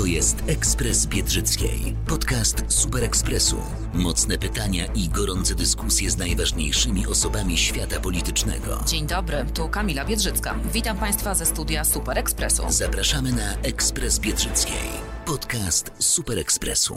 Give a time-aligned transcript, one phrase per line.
[0.00, 3.56] To jest Ekspres Biedrzyckiej, podcast Super Ekspresu.
[3.94, 8.84] Mocne pytania i gorące dyskusje z najważniejszymi osobami świata politycznego.
[8.86, 10.54] Dzień dobry, tu Kamila Biedrzycka.
[10.72, 12.62] Witam Państwa ze studia Super Ekspresu.
[12.68, 14.88] Zapraszamy na Ekspres Biedrzyckiej,
[15.26, 16.96] podcast Super Ekspresu.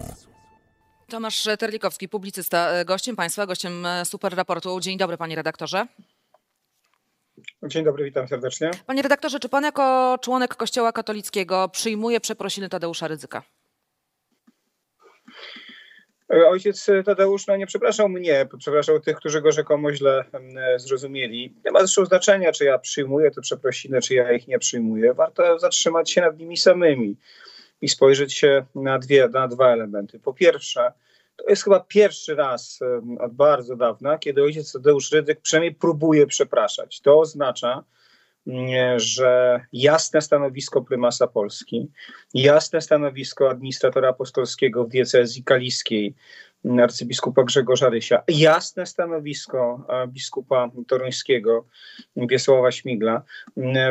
[1.09, 4.79] Tomasz Terlikowski, publicysta, e, gościem Państwa, gościem e, Super Raportu.
[4.79, 5.87] Dzień dobry, Panie redaktorze.
[7.63, 8.71] Dzień dobry, witam serdecznie.
[8.85, 13.43] Panie redaktorze, czy Pan jako członek Kościoła katolickiego przyjmuje przeprosiny Tadeusza Rydzyka?
[16.33, 20.25] E, ojciec Tadeusz no, nie przepraszał mnie, przepraszał tych, którzy go rzekomo źle
[20.77, 21.53] zrozumieli.
[21.65, 25.13] Nie ma zresztą znaczenia, czy ja przyjmuję te przeprosiny, czy ja ich nie przyjmuję.
[25.13, 27.15] Warto zatrzymać się nad nimi samymi
[27.81, 30.19] i spojrzeć się na, dwie, na dwa elementy.
[30.19, 30.91] Po pierwsze,
[31.35, 32.79] to jest chyba pierwszy raz
[33.19, 37.01] od bardzo dawna, kiedy ojciec Tadeusz Rydzyk przynajmniej próbuje przepraszać.
[37.01, 37.83] To oznacza,
[38.95, 41.91] że jasne stanowisko prymasa Polski,
[42.33, 46.15] jasne stanowisko administratora apostolskiego w diecezji kaliskiej,
[46.81, 51.65] arcybiskupa Grzegorza Rysia, jasne stanowisko biskupa toruńskiego
[52.15, 53.23] Wiesława Śmigla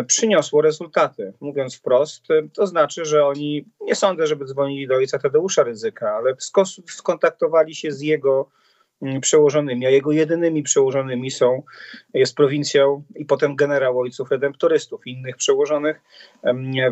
[0.07, 1.33] przyniosło rezultaty.
[1.41, 6.35] Mówiąc wprost, to znaczy, że oni, nie sądzę, żeby dzwonili do ojca Tadeusza Ryzyka, ale
[6.89, 8.51] skontaktowali się z jego
[9.21, 11.63] przełożonymi, a jego jedynymi przełożonymi są,
[12.15, 15.07] jest prowincjał i potem generał ojców redemptorystów.
[15.07, 16.01] Innych przełożonych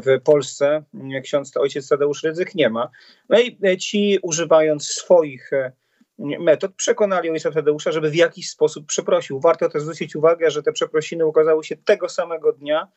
[0.06, 0.82] w Polsce
[1.24, 2.90] ksiądz ojciec Tadeusz Rydzyk nie ma.
[3.28, 5.72] No i ci używając swoich e,
[6.18, 9.40] metod przekonali ojca Tadeusza, żeby w jakiś sposób przeprosił.
[9.40, 12.88] Warto też zwrócić uwagę, że te przeprosiny ukazały się tego samego dnia,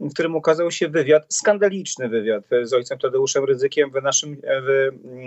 [0.00, 4.36] w którym ukazał się wywiad, skandaliczny wywiad z ojcem Tadeuszem Ryzykiem w naszym,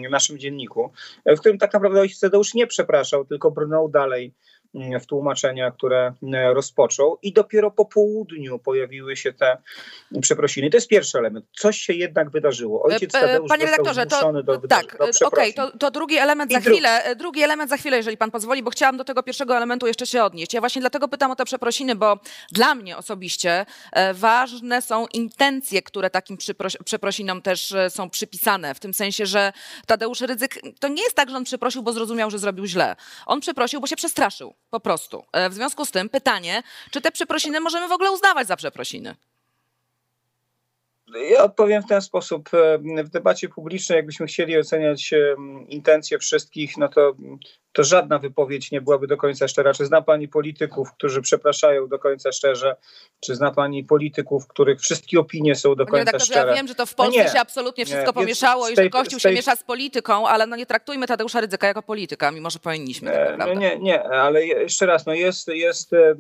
[0.07, 0.91] w naszym dzienniku,
[1.25, 4.33] w którym tak naprawdę ojciec Tadeusz nie przepraszał, tylko brnął dalej
[5.01, 6.13] w tłumaczenia, które
[6.53, 9.57] rozpoczął i dopiero po południu pojawiły się te
[10.22, 10.69] przeprosiny.
[10.69, 11.45] To jest pierwszy element.
[11.57, 12.83] Coś się jednak wydarzyło.
[12.83, 16.53] Ojciec e, Tadeusz Panie redaktorze, to, do, tak, okej, okay, to, to, drugi element I
[16.53, 19.88] za chwilę, drugi element za chwilę, jeżeli pan pozwoli, bo chciałam do tego pierwszego elementu
[19.88, 20.53] jeszcze się odnieść.
[20.53, 22.19] Ja właśnie dlatego pytam o te przeprosiny, bo
[22.51, 26.38] dla mnie osobiście e, ważne są intencje, które takim
[26.85, 29.53] przeprosinom też e, są przypisane, w tym sensie, że
[29.85, 32.95] Tadeusz Rydzyk, to nie jest tak, że on przeprosił, bo zrozumiał, że zrobił źle.
[33.25, 34.53] On przeprosił, bo się przestraszył.
[34.73, 35.23] Po prostu.
[35.34, 39.16] E, w związku z tym pytanie, czy te przeprosiny możemy w ogóle uznawać za przeprosiny?
[41.31, 42.50] Ja odpowiem w ten sposób.
[42.53, 45.35] E, w debacie publicznej, jakbyśmy chcieli oceniać e,
[45.67, 47.16] intencje wszystkich, no to
[47.73, 49.73] to żadna wypowiedź nie byłaby do końca szczera.
[49.73, 52.75] Czy zna pani polityków, którzy przepraszają do końca szczerze?
[53.19, 56.50] Czy zna pani polityków, których wszystkie opinie są do końca tak, szczere?
[56.50, 58.89] Ja wiem, że to w Polsce no się absolutnie wszystko nie, pomieszało tej, i że
[58.89, 59.31] Kościół tej...
[59.31, 63.12] się miesza z polityką, ale no nie traktujmy Tadeusza Ryzyka jako polityka, mimo że powinniśmy
[63.12, 63.53] tak naprawdę.
[63.56, 66.16] No nie, nie, ale jeszcze raz, no jest, jest e,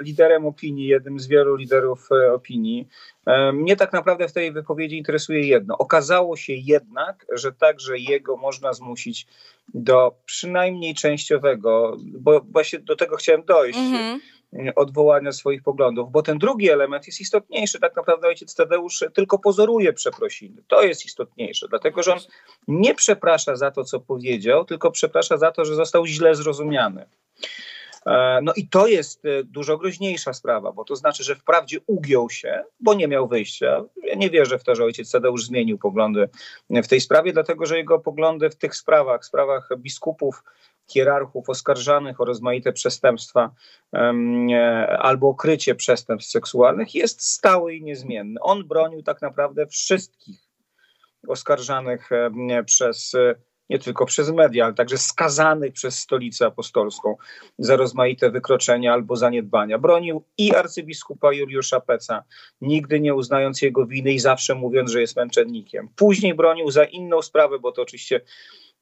[0.00, 2.88] liderem opinii, jednym z wielu liderów e, opinii.
[3.26, 5.78] E, mnie tak naprawdę w tej wypowiedzi interesuje jedno.
[5.78, 9.26] Okazało się jednak, że także jego można zmusić
[9.74, 14.18] do przynajmniej częściowego, bo właśnie do tego chciałem dojść, mm-hmm.
[14.76, 17.80] odwołania swoich poglądów, bo ten drugi element jest istotniejszy.
[17.80, 20.62] Tak naprawdę ojciec Tadeusz tylko pozoruje przeprosiny.
[20.68, 22.18] To jest istotniejsze, dlatego że on
[22.68, 27.06] nie przeprasza za to, co powiedział, tylko przeprasza za to, że został źle zrozumiany.
[28.06, 32.30] E, no i to jest e, dużo groźniejsza sprawa, bo to znaczy, że wprawdzie ugiął
[32.30, 33.84] się, bo nie miał wyjścia.
[34.02, 36.28] Ja nie wierzę w to, że ojciec Tadeusz zmienił poglądy
[36.70, 40.42] w tej sprawie, dlatego że jego poglądy w tych sprawach, sprawach biskupów,
[40.90, 43.50] hierarchów oskarżanych o rozmaite przestępstwa
[43.92, 44.48] um,
[44.98, 48.40] albo okrycie przestępstw seksualnych jest stały i niezmienny.
[48.40, 50.40] On bronił tak naprawdę wszystkich
[51.28, 53.16] oskarżanych um, przez
[53.72, 57.16] nie tylko przez media, ale także skazanych przez stolicę apostolską
[57.58, 59.78] za rozmaite wykroczenia albo zaniedbania.
[59.78, 62.24] Bronił i arcybiskupa Juliusza Peca,
[62.60, 65.88] nigdy nie uznając jego winy i zawsze mówiąc, że jest męczennikiem.
[65.96, 68.20] Później bronił za inną sprawę, bo to oczywiście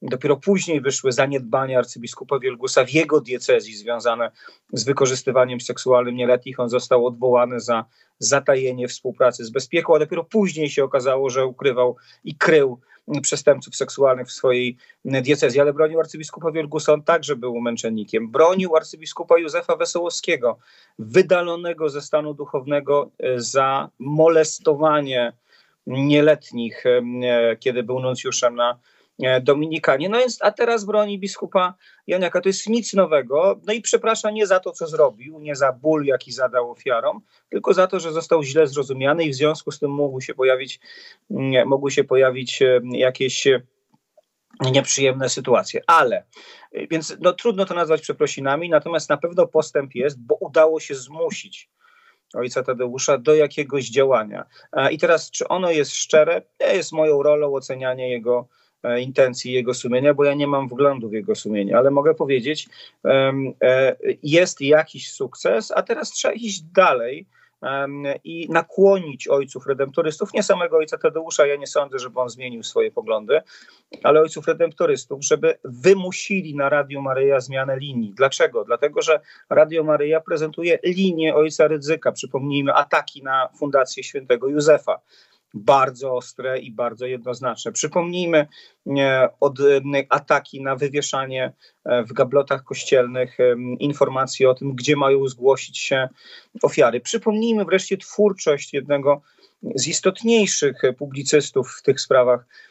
[0.01, 4.31] Dopiero później wyszły zaniedbania arcybiskupa Wielgusa w jego diecezji związane
[4.73, 6.59] z wykorzystywaniem seksualnym nieletnich.
[6.59, 7.85] On został odwołany za
[8.19, 12.79] zatajenie współpracy z bezpieką, a dopiero później się okazało, że ukrywał i krył
[13.21, 18.31] przestępców seksualnych w swojej diecezji, ale bronił arcybiskupa Wielgusa, on także był męczennikiem.
[18.31, 20.57] Bronił arcybiskupa Józefa Wesołowskiego,
[20.99, 25.33] wydalonego ze stanu duchownego e, za molestowanie
[25.87, 26.83] nieletnich,
[27.59, 28.79] kiedy był nuncjuszem na
[29.41, 30.09] Dominikanie.
[30.09, 31.73] No więc, a teraz broni biskupa
[32.07, 32.41] Janiaka.
[32.41, 33.59] To jest nic nowego.
[33.67, 37.73] No i przeprasza nie za to, co zrobił, nie za ból, jaki zadał ofiarom, tylko
[37.73, 40.79] za to, że został źle zrozumiany i w związku z tym mogły się pojawić,
[41.65, 43.47] mogły się pojawić jakieś
[44.71, 45.81] nieprzyjemne sytuacje.
[45.87, 46.23] Ale,
[46.91, 51.69] więc no, trudno to nazwać przeprosinami, natomiast na pewno postęp jest, bo udało się zmusić
[52.33, 54.45] ojca Tadeusza do jakiegoś działania.
[54.91, 56.41] I teraz, czy ono jest szczere?
[56.59, 61.13] Jest moją rolą ocenianie jego e, intencji, jego sumienia, bo ja nie mam wglądu w
[61.13, 62.69] jego sumienie, ale mogę powiedzieć,
[63.05, 63.33] e,
[64.23, 67.25] jest jakiś sukces, a teraz trzeba iść dalej
[68.23, 72.91] i nakłonić ojców redemptorystów, nie samego ojca Tadeusza, ja nie sądzę, żeby on zmienił swoje
[72.91, 73.41] poglądy,
[74.03, 78.13] ale ojców redemptorystów, żeby wymusili na Radio Maryja zmianę linii.
[78.17, 78.63] Dlaczego?
[78.63, 79.19] Dlatego, że
[79.49, 84.99] Radio Maryja prezentuje linię ojca Rydzyka, przypomnijmy ataki na Fundację Świętego Józefa
[85.53, 87.71] bardzo ostre i bardzo jednoznaczne.
[87.71, 88.47] Przypomnijmy
[89.39, 89.57] od
[90.09, 91.53] ataki na wywieszanie
[91.85, 93.37] e, w gablotach kościelnych
[93.79, 96.09] informacji o tym, gdzie mają zgłosić się
[96.63, 96.99] ofiary.
[96.99, 99.21] Przypomnijmy wreszcie twórczość jednego
[99.75, 102.70] z istotniejszych publicystów w tych sprawach, E,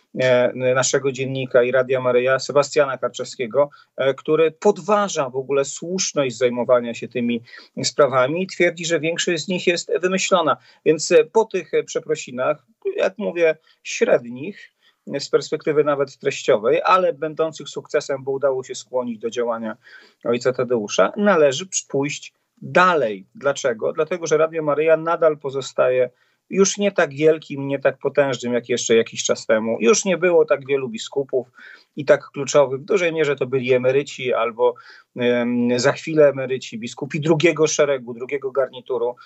[0.54, 7.08] naszego dziennika i Radia Maryja, Sebastiana Karczewskiego, e, który podważa w ogóle słuszność zajmowania się
[7.08, 7.42] tymi
[7.84, 10.56] sprawami i twierdzi, że większość z nich jest wymyślona.
[10.84, 12.66] Więc e, po tych przeprosinach,
[12.96, 14.70] jak mówię, średnich,
[15.18, 19.76] z perspektywy nawet treściowej, ale będących sukcesem, bo udało się skłonić do działania
[20.24, 23.26] ojca Tadeusza, należy pójść dalej.
[23.34, 23.92] Dlaczego?
[23.92, 26.10] Dlatego, że Radio Maryja nadal pozostaje
[26.50, 29.76] już nie tak wielkim, nie tak potężnym jak jeszcze jakiś czas temu.
[29.80, 31.48] Już nie było tak wielu biskupów
[31.96, 32.80] i tak kluczowych.
[32.80, 34.74] W dużej mierze to byli emeryci albo
[35.14, 39.16] um, za chwilę emeryci, biskupi drugiego szeregu, drugiego garnituru.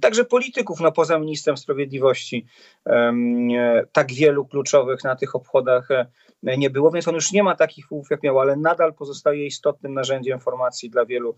[0.00, 2.46] Także polityków, no poza ministrem sprawiedliwości,
[2.84, 3.48] um,
[3.92, 6.06] tak wielu kluczowych na tych obchodach e,
[6.42, 9.94] nie było, więc on już nie ma takich wpływów jak miał, ale nadal pozostaje istotnym
[9.94, 11.36] narzędziem formacji dla wielu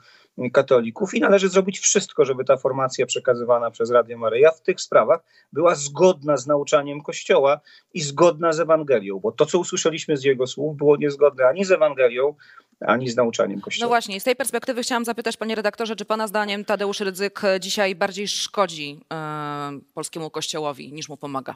[0.52, 5.20] katolików i należy zrobić wszystko, żeby ta formacja przekazywana przez Radio Maryja w tych sprawach
[5.52, 7.60] była zgodna z nauczaniem Kościoła
[7.94, 11.70] i zgodna z Ewangelią, bo to, co usłyszeliśmy z jego słów, było niezgodne ani z
[11.70, 12.34] Ewangelią,
[12.80, 13.84] ani z nauczaniem Kościoła.
[13.84, 17.94] No właśnie, z tej perspektywy chciałam zapytać, panie redaktorze, czy pana zdaniem Tadeusz Rydzyk dzisiaj
[17.94, 21.54] bardziej szkodzi e, polskiemu Kościołowi niż mu pomaga?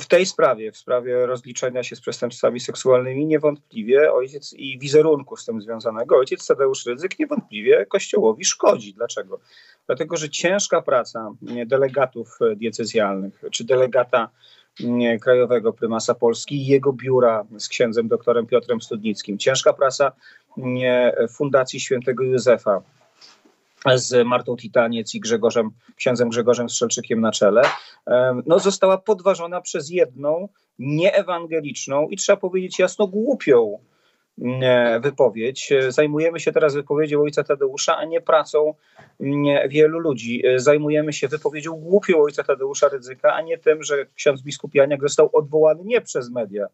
[0.00, 5.44] W tej sprawie, w sprawie rozliczenia się z przestępstwami seksualnymi, niewątpliwie ojciec i wizerunku z
[5.44, 8.94] tym związanego, ojciec Tadeusz Rydzyk niewątpliwie Kościołowi szkodzi.
[8.94, 9.40] Dlaczego?
[9.86, 11.32] Dlatego, że ciężka praca
[11.66, 14.30] delegatów diecezjalnych, czy delegata
[15.20, 20.12] krajowego prymasa Polski i jego biura z księdzem doktorem Piotrem Studnickim, ciężka praca
[21.30, 22.82] Fundacji Świętego Józefa,
[23.94, 27.62] z Martą Titaniec i Grzegorzem, księdzem Grzegorzem Strzelczykiem na czele,
[28.46, 30.48] no, została podważona przez jedną
[30.78, 33.78] nieewangeliczną i trzeba powiedzieć jasno głupią
[35.00, 35.72] wypowiedź.
[35.88, 38.74] Zajmujemy się teraz wypowiedzią ojca Tadeusza, a nie pracą
[39.68, 40.42] wielu ludzi.
[40.56, 45.30] Zajmujemy się wypowiedzią głupią ojca Tadeusza Rydzyka, a nie tym, że ksiądz biskup Janiak został
[45.32, 46.66] odwołany nie przez media,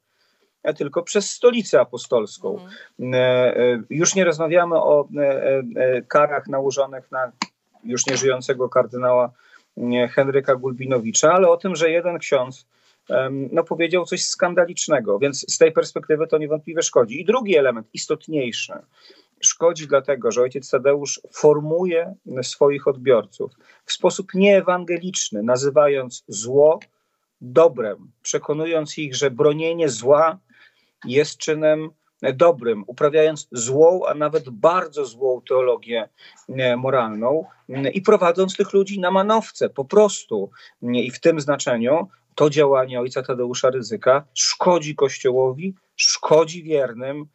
[0.74, 2.52] tylko przez stolicę apostolską.
[2.52, 3.14] Mhm.
[3.14, 3.18] E,
[3.56, 5.08] e, już nie rozmawiamy o
[5.76, 7.32] e, karach nałożonych na
[7.84, 9.32] już nieżyjącego kardynała
[10.10, 12.66] Henryka Gulbinowicza, ale o tym, że jeden ksiądz
[13.52, 17.20] no, powiedział coś skandalicznego, więc z tej perspektywy to niewątpliwie szkodzi.
[17.20, 18.72] I drugi element, istotniejszy,
[19.40, 23.52] szkodzi dlatego, że ojciec Tadeusz formuje swoich odbiorców
[23.84, 26.80] w sposób nieewangeliczny, nazywając zło
[27.40, 30.38] dobrem, przekonując ich, że bronienie zła
[31.04, 31.90] jest czynem
[32.22, 36.08] dobrym, uprawiając złą, a nawet bardzo złą teologię
[36.48, 40.50] e, moralną e, i prowadząc tych ludzi na manowce po prostu.
[40.82, 47.26] E, I w tym znaczeniu to działanie ojca Tadeusza Ryzyka szkodzi Kościołowi, szkodzi wiernym,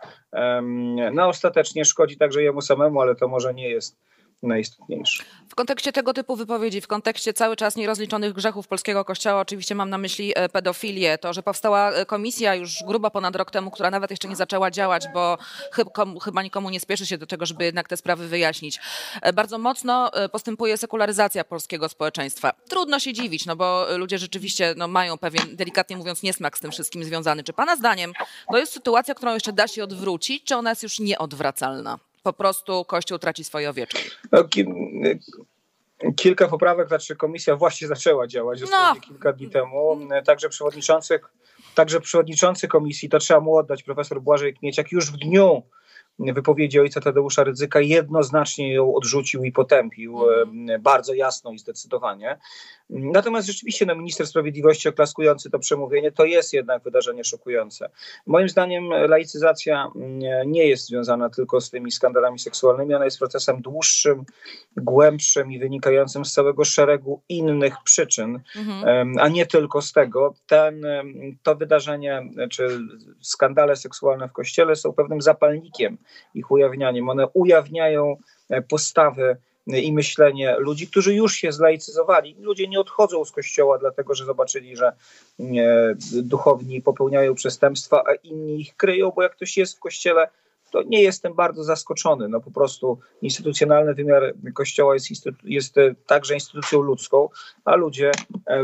[1.13, 3.98] no ostatecznie szkodzi także jemu samemu, ale to może nie jest
[4.43, 5.24] najistotniejsze.
[5.50, 9.89] W kontekście tego typu wypowiedzi, w kontekście cały czas nierozliczonych grzechów polskiego kościoła, oczywiście mam
[9.89, 13.91] na myśli e, pedofilię, to, że powstała e, komisja już grubo ponad rok temu, która
[13.91, 15.38] nawet jeszcze nie zaczęła działać, bo
[16.24, 18.79] chyba nikomu nie spieszy się do tego, żeby jednak te sprawy wyjaśnić.
[19.21, 22.53] E, bardzo mocno postępuje sekularyzacja polskiego społeczeństwa.
[22.69, 26.71] Trudno się dziwić, no bo ludzie rzeczywiście no, mają pewien, delikatnie mówiąc, niesmak z tym
[26.71, 27.43] wszystkim związany.
[27.43, 28.13] Czy pana zdaniem
[28.51, 32.00] to jest sytuacja, którą jeszcze da się odwrócić, czy ona jest już nieodwracalna?
[32.24, 34.10] Po prostu Kościół traci swoje owieczki?
[34.32, 34.44] No,
[36.16, 38.96] kilka poprawek, znaczy komisja właśnie zaczęła działać no.
[39.01, 40.00] kilka dni temu.
[40.25, 41.20] Także przewodniczący,
[41.75, 45.63] także przewodniczący komisji, to trzeba mu oddać, profesor Błażej Kmieciak, już w dniu
[46.20, 50.82] wypowiedzi ojca Tadeusza Rydzyka jednoznacznie ją odrzucił i potępił mhm.
[50.82, 52.38] bardzo jasno i zdecydowanie.
[52.89, 57.89] Natomiast rzeczywiście no, minister sprawiedliwości oklaskujący to przemówienie to jest jednak wydarzenie szokujące.
[58.27, 59.91] Moim zdaniem laicyzacja
[60.46, 64.25] nie jest związana tylko z tymi skandalami seksualnymi, ona jest procesem dłuższym,
[64.77, 69.18] głębszym i wynikającym z całego szeregu innych przyczyn, mhm.
[69.20, 70.34] a nie tylko z tego.
[70.48, 70.86] Ten,
[71.44, 72.80] to wydarzenie, czy
[73.22, 75.98] skandale seksualne w kościele są pewnym zapalnikiem
[76.36, 77.10] ich ujawnianiem.
[77.10, 78.17] One ujawniają
[78.50, 82.36] e, postawy i myślenie ludzi, którzy już się zlaicyzowali.
[82.39, 84.88] Ludzie nie odchodzą z kościoła, dlatego że zobaczyli, że
[85.39, 90.27] e, duchowni popełniają przestępstwa, a inni ich kryją, bo jak ktoś jest w kościele,
[90.72, 92.27] to nie jestem bardzo zaskoczony.
[92.27, 95.08] No po prostu instytucjonalny wymiar kościoła jest,
[95.43, 97.29] jest e, także instytucją ludzką,
[97.65, 98.12] a ludzie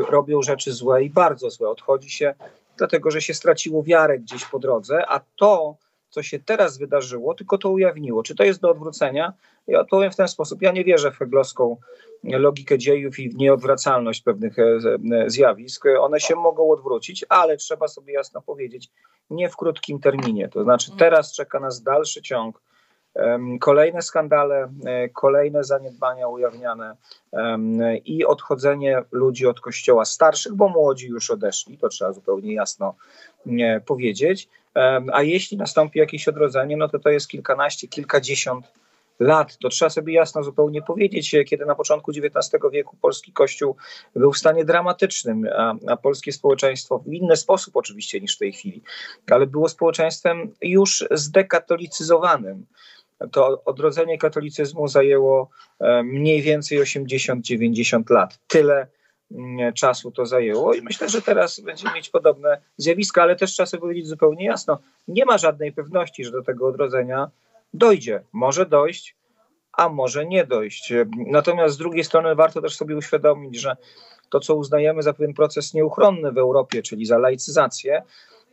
[0.10, 1.70] robią rzeczy złe i bardzo złe.
[1.70, 2.34] Odchodzi się
[2.78, 5.76] dlatego, że się straciło wiarę gdzieś po drodze, a to
[6.10, 8.24] co się teraz wydarzyło, tylko to ujawniło.
[8.24, 9.34] Czy to jest do odwrócenia?
[9.68, 10.62] Ja odpowiem w ten sposób.
[10.62, 11.78] Ja nie wierzę w heglowską
[12.24, 14.80] logikę dziejów i w nieodwracalność pewnych e,
[15.14, 15.86] e, zjawisk.
[16.00, 18.90] One się mogą odwrócić, ale trzeba sobie jasno powiedzieć,
[19.30, 20.50] nie w krótkim terminie.
[20.50, 22.62] To znaczy teraz czeka nas dalszy ciąg
[23.60, 26.96] kolejne skandale, e, kolejne zaniedbania ujawniane
[28.06, 32.96] i odchodzenie ludzi od kościoła starszych, bo młodzi już odeszli, to trzeba zupełnie jasno
[33.86, 34.50] powiedzieć.
[35.14, 38.66] A jeśli nastąpi jakieś odrodzenie, no to to jest kilkanaście, kilkadziesiąt
[39.20, 39.58] lat.
[39.58, 43.76] To trzeba sobie jasno zupełnie powiedzieć, kiedy na początku XIX wieku polski kościół
[44.16, 48.54] był w stanie dramatycznym, a, a, polskie społeczeństwo w inny sposób oczywiście niż w tej
[48.54, 48.82] chwili,
[49.32, 52.66] ale było społeczeństwem już zdekatolicyzowanym.
[53.32, 55.50] To odrodzenie katolicyzmu zajęło
[56.04, 58.40] mniej więcej 80-90 lat.
[58.48, 58.88] Tyle
[59.32, 63.68] Mm, czasu to zajęło i myślę, że teraz będziemy mieć podobne zjawiska, ale też trzeba
[63.68, 67.30] sobie powiedzieć zupełnie jasno, nie ma żadnej pewności, że do tego odrodzenia
[67.74, 68.24] dojdzie.
[68.34, 69.16] Może dojść,
[69.74, 70.94] a może nie dojść.
[71.18, 73.78] Natomiast z drugiej strony warto też sobie uświadomić, że
[74.30, 78.04] to, co uznajemy za pewien proces nieuchronny w Europie, czyli za laicyzację,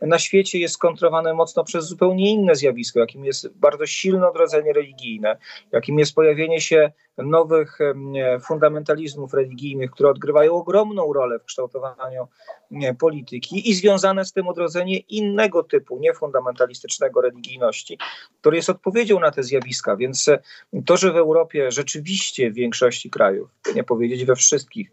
[0.01, 5.37] na świecie jest kontrowane mocno przez zupełnie inne zjawisko, jakim jest bardzo silne odrodzenie religijne,
[5.71, 7.79] jakim jest pojawienie się nowych
[8.41, 12.27] fundamentalizmów religijnych, które odgrywają ogromną rolę w kształtowaniu
[12.99, 17.97] polityki i związane z tym odrodzenie innego typu, niefundamentalistycznego religijności,
[18.41, 19.95] który jest odpowiedzią na te zjawiska.
[19.95, 20.39] Więc e,
[20.85, 24.91] to, że w Europie rzeczywiście w większości krajów, nie powiedzieć we wszystkich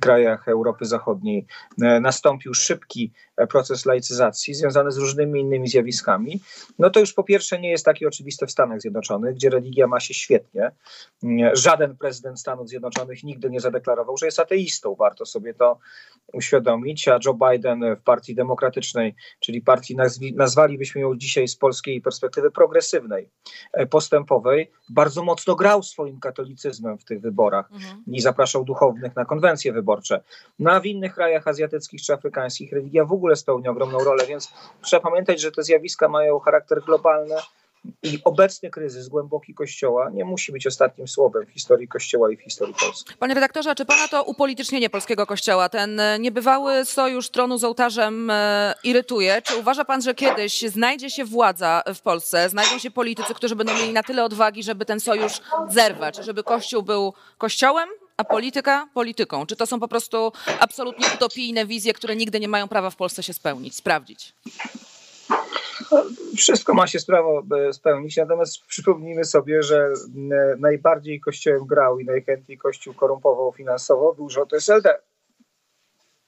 [0.00, 1.46] krajach Europy Zachodniej,
[1.82, 6.40] e, nastąpił szybki e, proces laicyzacji związany z różnymi innymi zjawiskami,
[6.78, 10.00] no to już po pierwsze nie jest takie oczywiste w Stanach Zjednoczonych, gdzie religia ma
[10.00, 10.70] się świetnie
[11.52, 14.94] żaden prezydent Stanów Zjednoczonych nigdy nie zadeklarował, że jest ateistą.
[14.94, 15.78] Warto sobie to
[16.32, 17.08] uświadomić.
[17.08, 22.50] A Joe Biden w Partii Demokratycznej, czyli partii nazwi, nazwalibyśmy ją dzisiaj z polskiej perspektywy
[22.50, 23.28] progresywnej,
[23.72, 28.02] e, postępowej, bardzo mocno grał swoim katolicyzmem w tych wyborach mhm.
[28.06, 30.22] i zapraszał duchownych na konwencje wyborcze.
[30.58, 34.52] No a w innych krajach azjatyckich czy afrykańskich religia w ogóle spełnia ogromną rolę, więc
[34.82, 37.34] trzeba pamiętać, że te zjawiska mają charakter globalny
[38.02, 42.42] i obecny kryzys głęboki Kościoła nie musi być ostatnim słowem w historii Kościoła i w
[42.42, 43.14] historii Polski.
[43.18, 48.74] Panie redaktorze, czy pana to upolitycznienie polskiego Kościoła, ten niebywały sojusz tronu z ołtarzem e,
[48.84, 49.42] irytuje?
[49.42, 53.74] Czy uważa pan, że kiedyś znajdzie się władza w Polsce, znajdą się politycy, którzy będą
[53.74, 59.46] mieli na tyle odwagi, żeby ten sojusz zerwać, żeby Kościół był Kościołem, a polityka polityką?
[59.46, 63.22] Czy to są po prostu absolutnie utopijne wizje, które nigdy nie mają prawa w Polsce
[63.22, 64.34] się spełnić, sprawdzić?
[66.36, 69.92] Wszystko ma się sprawo e, spełnić, natomiast przypomnijmy sobie, że e,
[70.58, 74.98] najbardziej Kościołem grał i najchętniej Kościół korumpował finansowo był rząd SLD.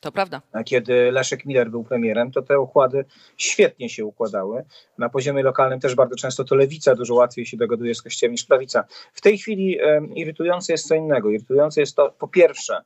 [0.04, 0.42] To prawda.
[0.64, 3.04] Kiedy Leszek Miller był premierem, to te układy
[3.36, 4.64] świetnie się układały.
[4.98, 8.44] Na poziomie lokalnym też bardzo często to lewica dużo łatwiej się dogaduje z kościołem niż
[8.44, 8.84] prawica.
[9.12, 9.78] W tej chwili
[10.14, 11.30] irytujące jest co innego.
[11.30, 12.80] Irytujące jest to po pierwsze,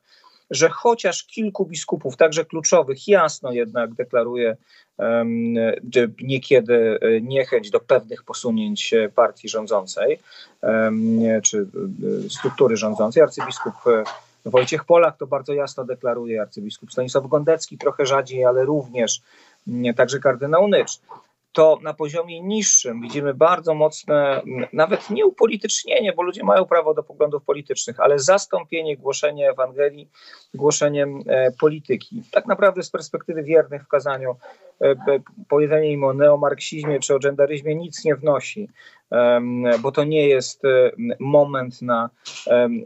[0.49, 4.57] że chociaż kilku biskupów, także kluczowych, jasno jednak deklaruje
[4.97, 5.55] um,
[6.21, 10.19] niekiedy e, niechęć do pewnych posunięć e, partii rządzącej
[10.61, 11.67] um, czy
[12.25, 13.23] e, struktury rządzącej.
[13.23, 13.73] Arcybiskup
[14.45, 19.21] Wojciech Polak to bardzo jasno deklaruje, arcybiskup Stanisław Gondecki trochę rzadziej, ale również
[19.95, 20.99] także kardynał Nycz
[21.53, 24.41] to na poziomie niższym widzimy bardzo mocne,
[24.73, 30.09] nawet nie upolitycznienie, bo ludzie mają prawo do poglądów politycznych, ale zastąpienie głoszenia Ewangelii
[30.53, 32.23] głoszeniem e, polityki.
[32.31, 34.35] Tak naprawdę z perspektywy wiernych w kazaniu
[34.81, 34.95] e,
[35.49, 38.69] powiedzenie im o neomarksizmie czy o genderyzmie nic nie wnosi.
[39.81, 40.61] Bo to nie jest
[41.19, 42.09] moment na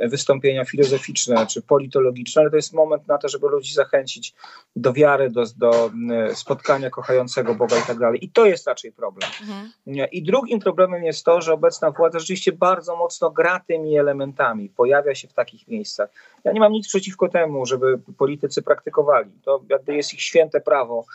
[0.08, 4.34] wystąpienia filozoficzne czy politologiczne, ale to jest moment na to, żeby ludzi zachęcić
[4.76, 5.92] do wiary, do, do
[6.34, 8.26] spotkania kochającego Boga i tak dalej.
[8.26, 9.30] I to jest raczej problem.
[9.42, 9.72] Mhm.
[10.12, 15.16] I drugim problemem jest to, że obecna władza rzeczywiście bardzo mocno gra tymi elementami, pojawia
[15.16, 16.10] się w takich miejscach.
[16.44, 19.32] Ja nie mam nic przeciwko temu, żeby politycy praktykowali.
[19.46, 21.06] To jakby jest ich święte prawo.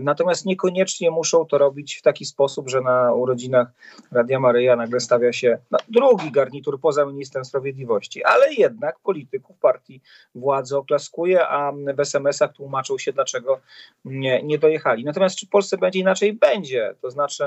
[0.00, 3.68] Natomiast niekoniecznie muszą to robić w taki sposób, że na urodzinach
[4.12, 10.00] Radia Maryja nagle stawia się drugi garnitur poza ministrem sprawiedliwości, ale jednak polityków partii
[10.34, 13.60] władzy oklaskuje, a w SMS-ach tłumaczą się, dlaczego
[14.04, 15.04] nie, nie dojechali.
[15.04, 16.32] Natomiast czy w Polsce będzie inaczej?
[16.32, 16.94] Będzie.
[17.00, 17.44] To znaczy,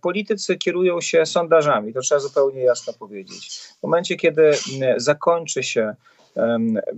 [0.00, 3.60] politycy kierują się sondażami, to trzeba zupełnie jasno powiedzieć.
[3.80, 4.50] W momencie, kiedy
[4.96, 5.94] zakończy się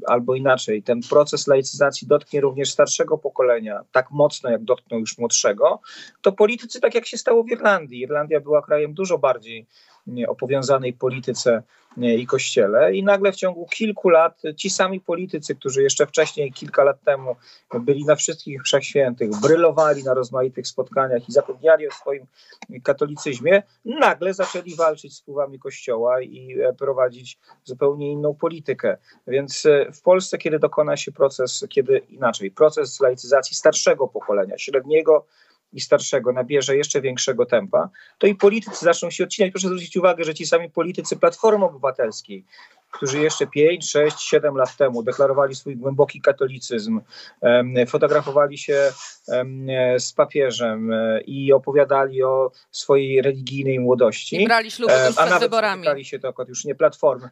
[0.07, 5.81] albo inaczej, ten proces laicyzacji dotknie również starszego pokolenia tak mocno, jak dotknął już młodszego,
[6.23, 9.67] to politycy, tak jak się stało w Irlandii, Irlandia była krajem dużo bardziej
[10.29, 11.63] o powiązanej polityce
[11.97, 12.95] i kościele.
[12.95, 17.37] I nagle w ciągu kilku lat ci sami politycy, którzy jeszcze wcześniej, kilka lat temu
[17.81, 22.27] byli na wszystkich wszechświętych, brylowali na rozmaitych spotkaniach i zapewniali o swoim
[22.83, 28.97] katolicyzmie, nagle zaczęli walczyć z wpływami kościoła i e, prowadzić zupełnie inną politykę.
[29.27, 35.27] Więc e, w Polsce, kiedy dokona się proces, kiedy inaczej, proces laicyzacji starszego pokolenia, średniego,
[35.77, 39.53] i starszego nabierze jeszcze większego tempa, to i politycy zaczną się odcinać.
[39.53, 42.45] Proszę zwrócić uwagę, że ci sami politycy Platformy Obywatelskiej,
[42.91, 47.01] którzy jeszcze 5, 6, 7 lat temu deklarowali swój głęboki katolicyzm,
[47.89, 48.93] fotografowali się
[49.99, 54.43] z papieżem e, i opowiadali o swojej religijnej młodości.
[54.43, 56.05] I brali śluby tuż przed wyborami.
[56.05, 57.31] Się to już nie Platformy,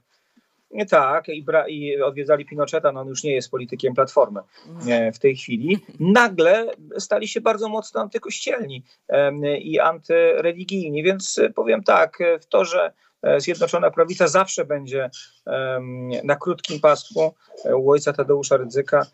[0.75, 4.40] nie tak, i, bra, i odwiedzali Pinocheta, no on już nie jest politykiem Platformy
[4.87, 5.12] mm.
[5.12, 5.78] w tej chwili.
[6.00, 6.66] Nagle
[6.99, 8.85] stali się bardzo mocno antykościelni
[9.59, 15.11] i antyreligijni, więc powiem tak, w to, że e, Zjednoczona Prawica zawsze będzie
[16.25, 19.07] na krótkim pasku e, u ojca Tadeusza Rydzyka,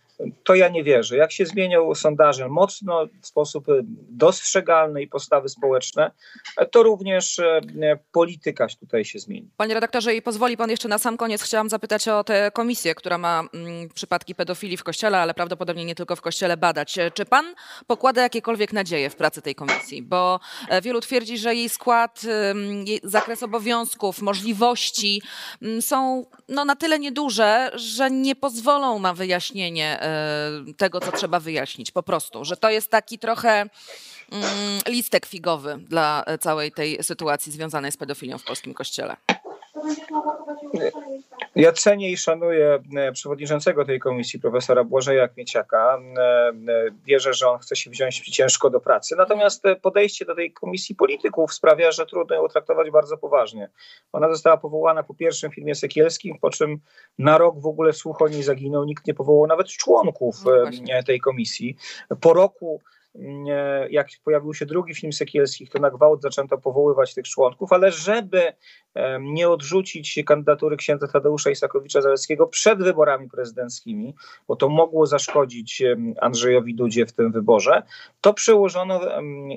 [0.44, 1.16] to ja nie wierzę.
[1.16, 3.72] Jak się zmienią sondaże mocno w sposób e,
[4.10, 6.10] dostrzegalny i postawy społeczne,
[6.56, 7.40] e, to również
[8.12, 9.50] polityka tutaj się zmieni.
[9.56, 13.18] Panie redaktorze, i pozwoli pan jeszcze na sam koniec, chciałam zapytać o tę komisję, która
[13.18, 16.98] ma mm, przypadki pedofilii w kościele, ale prawdopodobnie nie tylko w kościele badać.
[17.14, 17.54] Czy pan
[17.86, 20.02] pokłada jakiekolwiek nadzieje w pracy tej komisji?
[20.02, 20.40] Bo
[20.82, 22.22] wielu twierdzi, że jej skład,
[22.84, 25.22] jej zakres obowiązków, możliwości
[25.62, 30.09] mm, są no, na tyle nieduże, że nie pozwolą na wyjaśnienie e,
[30.76, 32.44] tego, co trzeba wyjaśnić po prostu.
[32.44, 33.70] Że to jest taki trochę mm,
[34.88, 39.16] listek figowy dla całej tej sytuacji związanej z pedofilią w polskim kościele.
[41.56, 45.98] Ja cenię i szanuję e, przewodniczącego tej komisji, profesora Błażeja Kmieciaka.
[45.98, 46.52] E, e,
[47.04, 49.16] wierzę, że on chce się wziąć ciężko do pracy.
[49.16, 53.70] Natomiast podejście do tej komisji polityków sprawia, że trudno ją traktować bardzo poważnie.
[54.12, 56.80] Ona została powołana po pierwszym filmie Sekielskim, po czym
[57.18, 58.84] na rok w ogóle słuch o niej zaginął.
[58.84, 61.76] Nikt nie powołał nawet członków no tej komisji.
[62.20, 62.80] Po roku
[63.90, 68.52] jak pojawił się drugi film Sekielskich, to na gwałt zaczęto powoływać tych członków, ale żeby
[69.20, 74.14] nie odrzucić kandydatury księdza Tadeusza Isakowicza-Zaleskiego przed wyborami prezydenckimi,
[74.48, 75.82] bo to mogło zaszkodzić
[76.20, 77.82] Andrzejowi Dudzie w tym wyborze,
[78.20, 79.00] to przełożono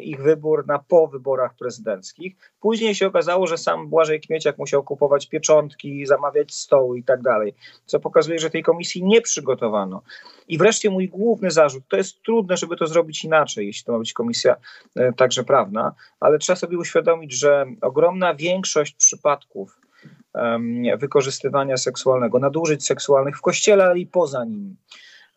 [0.01, 2.35] ich wybór na po wyborach prezydenckich.
[2.59, 7.55] Później się okazało, że sam Błażej Kmieciak musiał kupować pieczątki, zamawiać stoły i tak dalej,
[7.85, 10.01] co pokazuje, że tej komisji nie przygotowano.
[10.47, 13.99] I wreszcie mój główny zarzut, to jest trudne, żeby to zrobić inaczej, jeśli to ma
[13.99, 14.55] być komisja
[14.95, 19.79] e, także prawna, ale trzeba sobie uświadomić, że ogromna większość przypadków
[20.97, 24.75] wykorzystywania seksualnego, nadużyć seksualnych w kościele, ale i poza nim,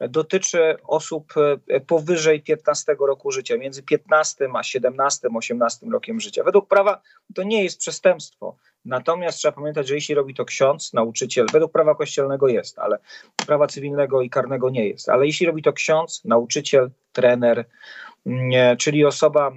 [0.01, 1.35] dotyczy osób
[1.69, 6.45] e, powyżej 15 roku życia, między 15 a 17, 18 rokiem życia.
[6.45, 7.03] Według prawa
[7.35, 8.57] to nie jest przestępstwo.
[8.85, 12.99] Natomiast trzeba pamiętać, że jeśli robi to ksiądz, nauczyciel, według prawa kościelnego jest, ale
[13.47, 17.65] prawa cywilnego i karnego nie jest, ale jeśli robi to ksiądz, nauczyciel, trener,
[18.79, 19.53] czyli osoba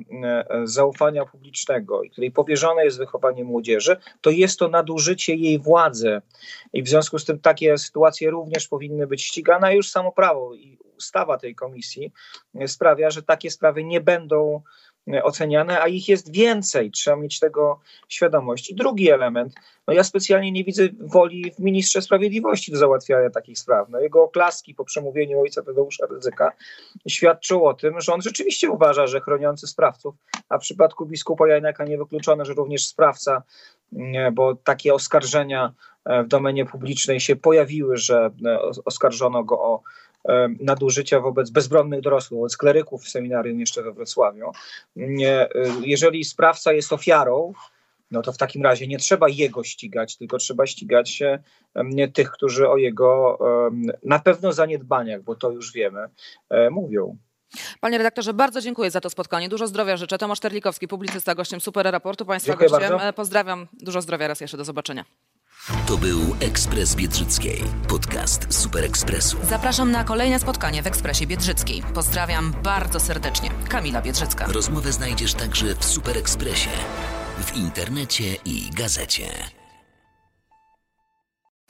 [0.63, 6.21] zaufania publicznego, której powierzone jest wychowanie młodzieży, to jest to nadużycie jej władzy.
[6.73, 9.75] I w związku z tym takie sytuacje również powinny być ścigane.
[9.75, 12.11] Już samo prawo i ustawa tej komisji
[12.67, 14.61] sprawia, że takie sprawy nie będą
[15.23, 16.91] oceniane, a ich jest więcej.
[16.91, 18.69] Trzeba mieć tego świadomość.
[18.69, 19.53] I drugi element,
[19.87, 23.89] no ja specjalnie nie widzę woli w ministrze sprawiedliwości do załatwiania takich spraw.
[23.89, 26.51] No jego oklaski po przemówieniu ojca Tadeusza Ryzyka
[27.07, 30.15] świadczą o tym, że on rzeczywiście uważa, że chroniący sprawców,
[30.49, 33.43] a w przypadku biskupa Jajnaka niewykluczone, że również sprawca,
[34.33, 35.73] bo takie oskarżenia
[36.05, 39.81] e, w domenie publicznej się pojawiły, że e, oskarżono go o
[40.59, 44.51] nadużycia wobec bezbronnych dorosłych, wobec kleryków w seminarium jeszcze we Wrocławiu.
[45.81, 47.53] Jeżeli sprawca jest ofiarą,
[48.11, 51.23] no to w takim razie nie trzeba jego ścigać, tylko trzeba ścigać
[52.13, 53.39] tych, którzy o jego
[54.03, 55.99] na pewno zaniedbaniach, bo to już wiemy,
[56.49, 57.17] e, mówią.
[57.79, 59.49] Panie redaktorze, bardzo dziękuję za to spotkanie.
[59.49, 60.17] Dużo zdrowia życzę.
[60.17, 62.25] Tomasz Terlikowski, publicysta, gościem Super Raportu.
[62.25, 62.89] Państwa dziękuję gościem.
[62.89, 63.07] Bardzo.
[63.07, 63.67] E, pozdrawiam.
[63.73, 64.57] Dużo zdrowia raz jeszcze.
[64.57, 65.05] Do zobaczenia.
[65.87, 69.37] To był Ekspres Biedrzyckiej, podcast Super Ekspresu.
[69.49, 71.83] Zapraszam na kolejne spotkanie w Ekspresie Biedrzyckiej.
[71.93, 73.49] Pozdrawiam bardzo serdecznie.
[73.69, 74.45] Kamila Biedrzycka.
[74.47, 76.69] Rozmowę znajdziesz także w Super Ekspresie,
[77.43, 79.58] w internecie i gazecie.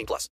[0.00, 0.28] 18 plus.